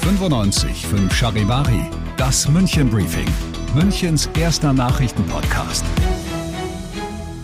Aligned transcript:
95 0.00 0.86
5 0.86 1.14
Charivari, 1.14 1.90
das 2.16 2.48
München 2.48 2.88
Briefing, 2.88 3.28
Münchens 3.74 4.30
erster 4.38 4.72
Nachrichtenpodcast. 4.72 5.84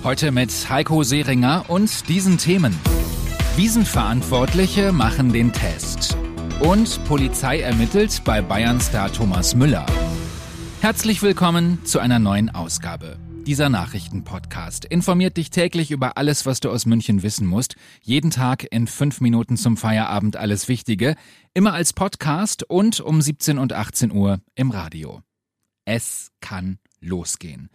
Heute 0.02 0.32
mit 0.32 0.50
Heiko 0.70 1.02
Seringer 1.02 1.64
und 1.68 2.08
diesen 2.08 2.38
Themen. 2.38 2.74
Wiesenverantwortliche 3.56 4.92
machen 4.92 5.30
den 5.32 5.52
Test. 5.52 6.16
Und 6.60 7.04
Polizei 7.04 7.60
ermittelt 7.60 8.22
bei 8.24 8.40
Bayern-Star 8.40 9.12
Thomas 9.12 9.54
Müller. 9.54 9.84
Herzlich 10.80 11.20
willkommen 11.22 11.84
zu 11.84 11.98
einer 11.98 12.18
neuen 12.18 12.48
Ausgabe. 12.48 13.18
Dieser 13.50 13.68
Nachrichtenpodcast 13.68 14.84
informiert 14.84 15.36
dich 15.36 15.50
täglich 15.50 15.90
über 15.90 16.16
alles, 16.16 16.46
was 16.46 16.60
du 16.60 16.70
aus 16.70 16.86
München 16.86 17.24
wissen 17.24 17.48
musst. 17.48 17.74
Jeden 18.00 18.30
Tag 18.30 18.64
in 18.70 18.86
fünf 18.86 19.20
Minuten 19.20 19.56
zum 19.56 19.76
Feierabend 19.76 20.36
alles 20.36 20.68
Wichtige. 20.68 21.16
Immer 21.52 21.72
als 21.72 21.92
Podcast 21.92 22.62
und 22.62 23.00
um 23.00 23.20
17 23.20 23.58
und 23.58 23.72
18 23.72 24.12
Uhr 24.12 24.38
im 24.54 24.70
Radio. 24.70 25.22
Es 25.84 26.30
kann 26.40 26.78
losgehen. 27.00 27.70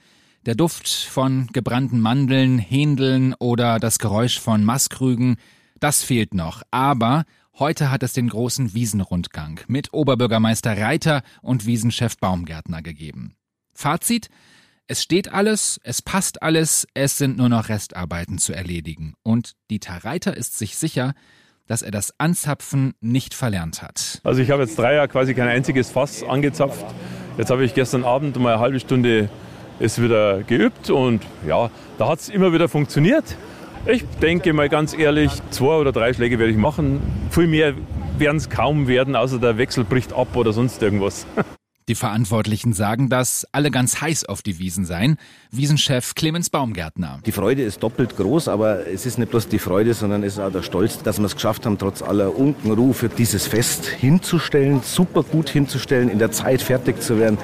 Der 0.46 0.56
Duft 0.56 0.88
von 0.88 1.48
gebrannten 1.48 2.00
Mandeln, 2.00 2.58
Händeln 2.58 3.34
oder 3.34 3.78
das 3.78 4.00
Geräusch 4.00 4.40
von 4.40 4.64
Maskrügen, 4.64 5.36
das 5.82 6.04
fehlt 6.04 6.34
noch. 6.34 6.64
Aber 6.72 7.26
heute 7.60 7.92
hat 7.92 8.02
es 8.02 8.14
den 8.14 8.30
großen 8.30 8.74
Wiesenrundgang 8.74 9.60
mit 9.68 9.92
Oberbürgermeister 9.92 10.78
Reiter 10.78 11.22
und 11.42 11.66
Wiesenchef 11.66 12.16
Baumgärtner 12.16 12.82
gegeben. 12.82 13.36
Fazit? 13.74 14.30
Es 14.88 15.02
steht 15.02 15.34
alles, 15.34 15.80
es 15.84 16.04
passt 16.04 16.44
alles, 16.44 16.88
es 16.94 17.18
sind 17.18 17.38
nur 17.38 17.50
noch 17.50 17.70
Restarbeiten 17.70 18.38
zu 18.38 18.54
erledigen. 18.54 19.16
Und 19.24 19.54
Dieter 19.72 20.06
Reiter 20.06 20.38
ist 20.38 20.60
sich 20.60 20.78
sicher, 20.78 21.16
dass 21.66 21.82
er 21.82 21.90
das 21.90 22.14
Anzapfen 22.20 22.94
nicht 23.02 23.34
verlernt 23.34 23.82
hat. 23.82 24.22
Also 24.24 24.42
ich 24.42 24.52
habe 24.52 24.62
jetzt 24.62 24.78
drei 24.78 24.94
Jahre 24.94 25.08
quasi 25.08 25.34
kein 25.34 25.48
einziges 25.48 25.90
Fass 25.90 26.22
angezapft. 26.22 26.86
Jetzt 27.36 27.50
habe 27.50 27.66
ich 27.66 27.74
gestern 27.74 28.04
Abend 28.04 28.38
mal 28.38 28.54
eine 28.54 28.62
halbe 28.62 28.80
Stunde 28.80 29.30
ist 29.80 30.00
wieder 30.00 30.44
geübt 30.44 30.92
und 30.92 31.24
ja, 31.48 31.72
da 31.98 32.08
hat 32.08 32.20
es 32.20 32.30
immer 32.30 32.54
wieder 32.54 32.70
funktioniert. 32.70 33.36
Ich 33.88 34.06
denke 34.22 34.54
mal 34.54 34.70
ganz 34.70 34.96
ehrlich, 34.96 35.32
zwei 35.50 35.78
oder 35.78 35.94
drei 35.94 36.14
Schläge 36.14 36.38
werde 36.38 36.52
ich 36.52 36.58
machen. 36.58 37.02
Viel 37.32 37.48
mehr 37.48 37.74
werden 38.20 38.38
es 38.38 38.52
kaum 38.52 38.88
werden, 38.88 39.16
außer 39.16 39.40
der 39.40 39.58
Wechsel 39.58 39.84
bricht 39.84 40.14
ab 40.14 40.36
oder 40.36 40.54
sonst 40.54 40.84
irgendwas. 40.84 41.26
Die 41.88 41.94
Verantwortlichen 41.94 42.74
sagen, 42.74 43.10
dass 43.10 43.46
alle 43.52 43.70
ganz 43.70 44.02
heiß 44.02 44.26
auf 44.26 44.42
die 44.42 44.58
Wiesen 44.58 44.86
seien. 44.86 45.18
Wiesenchef 45.52 46.16
Clemens 46.16 46.50
Baumgärtner. 46.50 47.20
Die 47.28 47.32
Freude 47.32 47.62
ist 47.62 47.84
doppelt 47.84 48.18
groß, 48.18 48.48
aber 48.48 48.88
es 48.88 49.06
ist 49.06 49.20
nicht 49.20 49.30
bloß 49.30 49.50
die 49.50 49.60
Freude, 49.60 49.94
sondern 49.94 50.24
es 50.24 50.34
ist 50.34 50.40
auch 50.40 50.52
der 50.52 50.64
Stolz, 50.64 51.04
dass 51.04 51.20
wir 51.20 51.26
es 51.26 51.36
geschafft 51.36 51.68
haben, 51.68 51.78
trotz 51.78 52.02
aller 52.02 52.36
Unkenrufe 52.36 53.08
dieses 53.08 53.46
Fest 53.46 53.86
hinzustellen, 53.86 54.82
super 54.84 55.22
gut 55.22 55.48
hinzustellen, 55.50 56.10
in 56.10 56.18
der 56.18 56.32
Zeit 56.32 56.64
fertig 56.64 57.04
zu 57.04 57.20
werden. 57.20 57.38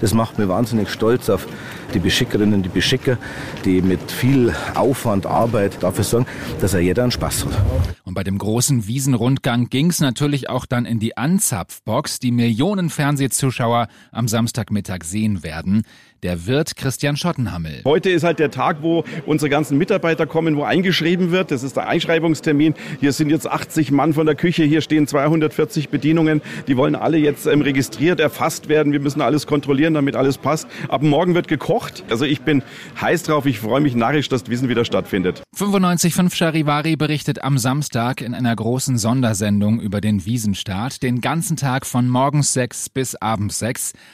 Das 0.00 0.14
macht 0.14 0.38
mir 0.38 0.48
wahnsinnig 0.48 0.88
stolz 0.88 1.28
auf 1.28 1.46
die 1.92 1.98
Beschickerinnen, 1.98 2.62
die 2.62 2.70
Beschicker, 2.70 3.18
die 3.66 3.82
mit 3.82 4.10
viel 4.10 4.54
Aufwand, 4.74 5.26
Arbeit 5.26 5.82
dafür 5.82 6.04
sorgen, 6.04 6.26
dass 6.62 6.72
er 6.72 6.80
jeder 6.80 7.02
einen 7.02 7.12
Spaß 7.12 7.44
hat. 7.44 7.62
Und 8.04 8.14
bei 8.14 8.24
dem 8.24 8.38
großen 8.38 8.86
Wiesenrundgang 8.86 9.68
ging 9.68 9.90
es 9.90 10.00
natürlich 10.00 10.48
auch 10.48 10.64
dann 10.64 10.86
in 10.86 10.98
die 10.98 11.16
Anzapfbox, 11.16 12.18
die 12.18 12.30
Millionen 12.30 12.88
Fernsehzuschauer 12.88 13.81
am 14.10 14.28
Samstagmittag 14.28 15.04
sehen 15.04 15.42
werden 15.42 15.84
der 16.22 16.46
Wirt 16.46 16.76
Christian 16.76 17.16
Schottenhammel. 17.16 17.82
Heute 17.84 18.10
ist 18.10 18.22
halt 18.22 18.38
der 18.38 18.52
Tag, 18.52 18.78
wo 18.82 19.04
unsere 19.26 19.50
ganzen 19.50 19.76
Mitarbeiter 19.76 20.24
kommen, 20.24 20.56
wo 20.56 20.62
eingeschrieben 20.62 21.32
wird. 21.32 21.50
Das 21.50 21.64
ist 21.64 21.76
der 21.76 21.88
Einschreibungstermin. 21.88 22.74
Hier 23.00 23.12
sind 23.12 23.28
jetzt 23.30 23.48
80 23.48 23.90
Mann 23.90 24.12
von 24.12 24.26
der 24.26 24.36
Küche, 24.36 24.62
hier 24.62 24.82
stehen 24.82 25.08
240 25.08 25.88
Bedienungen. 25.88 26.40
Die 26.68 26.76
wollen 26.76 26.94
alle 26.94 27.18
jetzt 27.18 27.46
ähm, 27.46 27.60
registriert, 27.60 28.20
erfasst 28.20 28.68
werden. 28.68 28.92
Wir 28.92 29.00
müssen 29.00 29.20
alles 29.20 29.48
kontrollieren, 29.48 29.94
damit 29.94 30.14
alles 30.14 30.38
passt. 30.38 30.68
Ab 30.88 31.02
morgen 31.02 31.34
wird 31.34 31.48
gekocht. 31.48 32.04
Also 32.08 32.24
ich 32.24 32.42
bin 32.42 32.62
heiß 33.00 33.24
drauf. 33.24 33.46
Ich 33.46 33.58
freue 33.58 33.80
mich 33.80 33.96
narrisch, 33.96 34.28
dass 34.28 34.48
Wissen 34.48 34.68
wieder 34.68 34.84
stattfindet. 34.84 35.42
95.5 35.56 36.34
Charivari 36.34 36.94
berichtet 36.94 37.42
am 37.42 37.58
Samstag 37.58 38.20
in 38.20 38.34
einer 38.34 38.54
großen 38.54 38.96
Sondersendung 38.96 39.80
über 39.80 40.00
den 40.00 40.24
Wiesenstart. 40.24 41.02
Den 41.02 41.20
ganzen 41.20 41.56
Tag 41.56 41.84
von 41.84 42.08
morgens 42.08 42.52
6 42.52 42.90
bis 42.90 43.16
abends 43.16 43.58
6. 43.58 43.71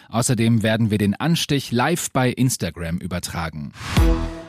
Außerdem 0.08 0.62
werden 0.62 0.91
wir 0.91 0.98
den 0.98 1.14
Anstich 1.14 1.70
live 1.70 1.98
live 1.98 2.10
bei 2.12 2.30
Instagram 2.30 2.98
übertragen. 2.98 3.72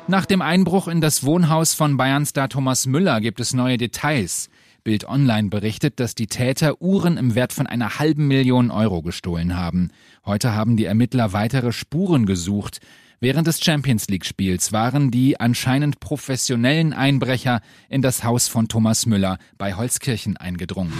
Nach 0.07 0.25
dem 0.25 0.41
Einbruch 0.41 0.87
in 0.87 1.01
das 1.01 1.23
Wohnhaus 1.23 1.73
von 1.73 1.97
Bayernstar 1.97 2.49
Thomas 2.49 2.85
Müller 2.85 3.21
gibt 3.21 3.39
es 3.39 3.53
neue 3.53 3.77
Details. 3.77 4.49
Bild 4.83 5.07
Online 5.07 5.49
berichtet, 5.49 5.99
dass 5.99 6.15
die 6.15 6.27
Täter 6.27 6.81
Uhren 6.81 7.17
im 7.17 7.35
Wert 7.35 7.53
von 7.53 7.67
einer 7.67 7.99
halben 7.99 8.27
Million 8.27 8.71
Euro 8.71 9.01
gestohlen 9.01 9.55
haben. 9.55 9.91
Heute 10.25 10.53
haben 10.53 10.77
die 10.77 10.85
Ermittler 10.85 11.33
weitere 11.33 11.71
Spuren 11.71 12.25
gesucht. 12.25 12.79
Während 13.21 13.47
des 13.47 13.61
Champions 13.61 14.07
League 14.07 14.25
Spiels 14.25 14.71
waren 14.71 15.11
die 15.11 15.37
anscheinend 15.41 15.99
professionellen 15.99 16.93
Einbrecher 16.93 17.59
in 17.89 18.01
das 18.01 18.23
Haus 18.23 18.47
von 18.47 18.69
Thomas 18.69 19.05
Müller 19.05 19.39
bei 19.57 19.73
Holzkirchen 19.73 20.37
eingedrungen. 20.37 20.93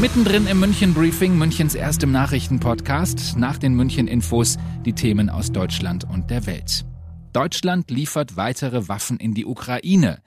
Mittendrin 0.00 0.46
im 0.46 0.58
München 0.58 0.94
Briefing, 0.94 1.36
Münchens 1.36 1.74
erstem 1.74 2.12
Nachrichtenpodcast, 2.12 3.36
nach 3.36 3.58
den 3.58 3.74
München 3.74 4.08
Infos 4.08 4.56
die 4.86 4.94
Themen 4.94 5.28
aus 5.28 5.52
Deutschland 5.52 6.04
und 6.08 6.30
der 6.30 6.46
Welt. 6.46 6.86
Deutschland 7.34 7.90
liefert 7.90 8.38
weitere 8.38 8.88
Waffen 8.88 9.18
in 9.18 9.34
die 9.34 9.44
Ukraine. 9.44 10.22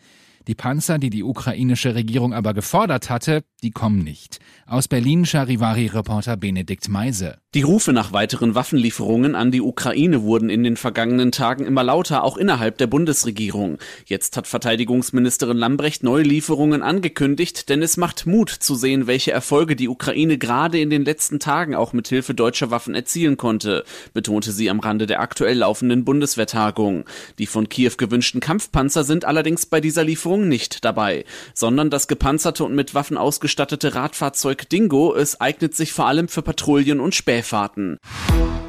Die 0.47 0.55
Panzer, 0.55 0.99
die 0.99 1.09
die 1.09 1.23
ukrainische 1.23 1.95
Regierung 1.95 2.35
aber 2.35 2.53
gefordert 2.53 3.09
hatte, 3.09 3.43
die 3.63 3.71
kommen 3.71 4.03
nicht. 4.03 4.39
Aus 4.67 4.87
Berlin 4.87 5.25
Charivari-Reporter 5.25 6.37
Benedikt 6.37 6.89
Meise. 6.89 7.37
Die 7.53 7.61
Rufe 7.61 7.93
nach 7.93 8.11
weiteren 8.11 8.55
Waffenlieferungen 8.55 9.35
an 9.35 9.51
die 9.51 9.61
Ukraine 9.61 10.23
wurden 10.23 10.49
in 10.49 10.63
den 10.63 10.75
vergangenen 10.75 11.31
Tagen 11.31 11.65
immer 11.65 11.83
lauter, 11.83 12.23
auch 12.23 12.37
innerhalb 12.37 12.77
der 12.79 12.87
Bundesregierung. 12.87 13.77
Jetzt 14.05 14.35
hat 14.35 14.47
Verteidigungsministerin 14.47 15.57
Lambrecht 15.57 16.03
neue 16.03 16.23
Lieferungen 16.23 16.81
angekündigt, 16.81 17.69
denn 17.69 17.81
es 17.81 17.95
macht 17.95 18.25
Mut 18.25 18.49
zu 18.49 18.75
sehen, 18.75 19.07
welche 19.07 19.31
Erfolge 19.31 19.75
die 19.75 19.87
Ukraine 19.87 20.37
gerade 20.37 20.79
in 20.79 20.89
den 20.89 21.05
letzten 21.05 21.39
Tagen 21.39 21.75
auch 21.75 21.93
mit 21.93 22.07
Hilfe 22.07 22.33
deutscher 22.33 22.71
Waffen 22.71 22.95
erzielen 22.95 23.37
konnte, 23.37 23.83
betonte 24.13 24.51
sie 24.51 24.69
am 24.69 24.79
Rande 24.79 25.05
der 25.05 25.21
aktuell 25.21 25.59
laufenden 25.59 26.05
Bundeswehrtagung. 26.05 27.05
Die 27.37 27.45
von 27.45 27.69
Kiew 27.69 27.93
gewünschten 27.97 28.41
Kampfpanzer 28.41 29.03
sind 29.03 29.25
allerdings 29.25 29.67
bei 29.67 29.79
dieser 29.79 30.03
Lieferung 30.03 30.47
nicht 30.47 30.83
dabei, 30.83 31.23
sondern 31.53 31.91
das 31.91 32.07
gepanzerte 32.07 32.63
und 32.63 32.73
mit 32.73 32.95
Waffen 32.95 33.17
ausgestattete 33.17 33.52
Radfahrzeug 33.93 34.67
Dingo, 34.69 35.13
es 35.13 35.39
eignet 35.39 35.75
sich 35.75 35.93
vor 35.93 36.07
allem 36.07 36.27
für 36.27 36.41
Patrouillen 36.41 36.99
und 36.99 37.13
Späh 37.13 37.43
Seefahrten. 37.43 37.99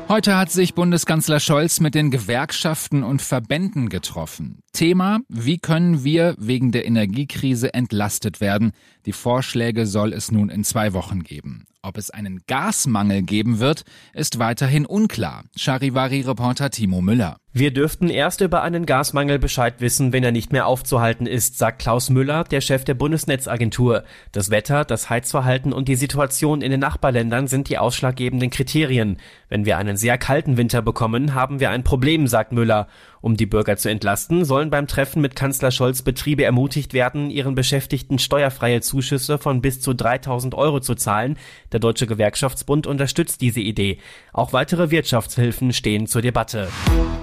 Heute 0.07 0.37
hat 0.37 0.51
sich 0.51 0.75
Bundeskanzler 0.75 1.41
Scholz 1.41 1.81
mit 1.81 1.95
den 1.95 2.11
Gewerkschaften 2.11 3.03
und 3.03 3.23
Verbänden 3.23 3.89
getroffen. 3.89 4.61
Thema, 4.75 5.21
wie 5.29 5.59
können 5.59 6.05
wir 6.05 6.35
wegen 6.39 6.73
der 6.73 6.85
Energiekrise 6.85 7.73
entlastet 7.73 8.41
werden? 8.43 8.73
Die 9.07 9.13
Vorschläge 9.13 9.87
soll 9.87 10.13
es 10.13 10.31
nun 10.31 10.51
in 10.51 10.63
zwei 10.63 10.93
Wochen 10.93 11.23
geben. 11.23 11.65
Ob 11.85 11.99
es 11.99 12.09
einen 12.09 12.41
Gasmangel 12.47 13.23
geben 13.23 13.59
wird, 13.59 13.85
ist 14.15 14.39
weiterhin 14.39 14.87
unklar. 14.87 15.45
Charivari-Reporter 15.55 16.71
Timo 16.71 17.03
Müller. 17.03 17.37
Wir 17.53 17.75
dürften 17.75 18.09
erst 18.09 18.41
über 18.41 18.63
einen 18.63 18.87
Gasmangel 18.87 19.39
Bescheid 19.39 19.75
wissen, 19.81 20.13
wenn 20.13 20.25
er 20.25 20.33
nicht 20.33 20.51
mehr 20.51 20.67
aufzuhalten 20.67 21.27
ist, 21.27 21.59
sagt 21.59 21.83
Klaus 21.83 22.09
Müller, 22.09 22.45
der 22.45 22.63
Chef 22.63 22.85
der 22.85 22.95
Bundesnetzagentur. 22.95 24.03
Das 24.33 24.51
Wetter, 24.51 24.87
das 24.87 25.11
Heizverhalten 25.11 25.75
und 25.75 25.87
die 25.87 25.95
Situation 25.95 26.63
in 26.63 26.71
den 26.71 26.81
Nachbarländern 26.81 27.49
sind 27.49 27.69
die 27.69 27.77
ausschlaggebenden 27.77 28.49
Kriterien. 28.49 29.19
Wenn 29.51 29.67
wir 29.67 29.77
einen 29.77 29.99
sehr 30.05 30.19
kalten 30.19 30.59
Winter 30.59 30.83
bekommen, 30.83 31.33
haben 31.33 31.61
wir 31.61 31.71
ein 31.71 31.83
Problem, 31.83 32.27
sagt 32.27 32.53
Müller. 32.53 32.89
Um 33.25 33.39
die 33.39 33.47
Bürger 33.47 33.79
zu 33.79 33.89
entlasten, 33.89 34.45
sollen 34.45 34.69
beim 34.69 34.87
Treffen 34.87 35.23
mit 35.23 35.35
Kanzler 35.35 35.71
Scholz 35.71 36.03
Betriebe 36.03 36.45
ermutigt 36.45 36.93
werden, 36.93 37.31
ihren 37.31 37.55
Beschäftigten 37.55 38.19
steuerfreie 38.19 38.83
Zuschüsse 38.83 39.39
von 39.39 39.63
bis 39.63 39.81
zu 39.81 39.95
3000 39.95 40.55
Euro 40.55 40.81
zu 40.81 40.95
zahlen. 40.95 41.39
Der 41.73 41.81
Deutsche 41.81 42.07
Gewerkschaftsbund 42.07 42.87
unterstützt 42.87 43.41
diese 43.41 43.61
Idee. 43.61 43.97
Auch 44.35 44.53
weitere 44.53 44.91
Wirtschaftshilfen 44.91 45.73
stehen 45.73 46.07
zur 46.07 46.21
Debatte. 46.21 46.69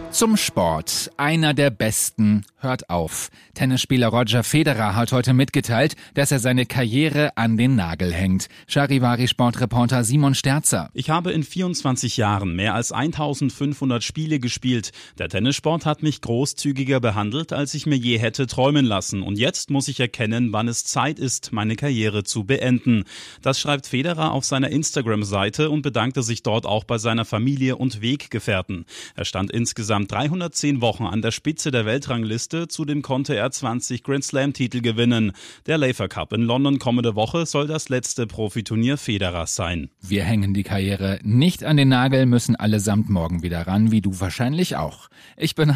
Zum 0.09 0.35
Sport. 0.35 1.09
Einer 1.15 1.53
der 1.53 1.69
besten 1.69 2.45
hört 2.57 2.89
auf. 2.89 3.29
Tennisspieler 3.53 4.07
Roger 4.07 4.43
Federer 4.43 4.93
hat 4.95 5.13
heute 5.13 5.33
mitgeteilt, 5.33 5.95
dass 6.15 6.31
er 6.31 6.39
seine 6.39 6.65
Karriere 6.65 7.37
an 7.37 7.55
den 7.55 7.75
Nagel 7.75 8.11
hängt. 8.11 8.47
Charivari 8.67 9.29
Sportreporter 9.29 10.03
Simon 10.03 10.35
Sterzer. 10.35 10.89
Ich 10.93 11.09
habe 11.09 11.31
in 11.31 11.43
24 11.43 12.17
Jahren 12.17 12.55
mehr 12.55 12.75
als 12.75 12.91
1500 12.91 14.03
Spiele 14.03 14.39
gespielt. 14.39 14.91
Der 15.17 15.29
Tennissport 15.29 15.85
hat 15.85 15.90
mich 15.99 16.21
großzügiger 16.21 16.99
behandelt, 16.99 17.53
als 17.53 17.73
ich 17.73 17.85
mir 17.85 17.97
je 17.97 18.17
hätte 18.17 18.47
träumen 18.47 18.85
lassen. 18.85 19.21
Und 19.21 19.37
jetzt 19.37 19.69
muss 19.69 19.87
ich 19.87 19.99
erkennen, 19.99 20.53
wann 20.53 20.67
es 20.67 20.85
Zeit 20.85 21.19
ist, 21.19 21.51
meine 21.51 21.75
Karriere 21.75 22.23
zu 22.23 22.45
beenden. 22.45 23.03
Das 23.41 23.59
schreibt 23.59 23.87
Federer 23.87 24.31
auf 24.31 24.45
seiner 24.45 24.69
Instagram-Seite 24.69 25.69
und 25.69 25.81
bedankte 25.81 26.23
sich 26.23 26.43
dort 26.43 26.65
auch 26.65 26.85
bei 26.85 26.97
seiner 26.97 27.25
Familie 27.25 27.75
und 27.75 28.01
Weggefährten. 28.01 28.85
Er 29.15 29.25
stand 29.25 29.51
insgesamt 29.51 30.11
310 30.11 30.79
Wochen 30.81 31.05
an 31.05 31.21
der 31.21 31.31
Spitze 31.31 31.71
der 31.71 31.85
Weltrangliste. 31.85 32.67
Zudem 32.67 33.01
konnte 33.01 33.35
er 33.35 33.51
20 33.51 34.03
Grand 34.03 34.23
Slam-Titel 34.23 34.81
gewinnen. 34.81 35.33
Der 35.65 35.77
Laver 35.77 36.07
Cup 36.07 36.33
in 36.33 36.43
London 36.43 36.79
kommende 36.79 37.15
Woche 37.15 37.45
soll 37.45 37.67
das 37.67 37.89
letzte 37.89 38.27
Profiturnier 38.27 38.97
Federers 38.97 39.55
sein. 39.55 39.89
Wir 40.01 40.23
hängen 40.23 40.53
die 40.53 40.63
Karriere 40.63 41.19
nicht 41.23 41.63
an 41.63 41.77
den 41.77 41.89
Nagel, 41.89 42.25
müssen 42.25 42.55
allesamt 42.55 43.09
morgen 43.09 43.43
wieder 43.43 43.67
ran, 43.67 43.91
wie 43.91 44.01
du 44.01 44.19
wahrscheinlich 44.19 44.75
auch. 44.75 45.09
Ich 45.37 45.55
bin 45.55 45.75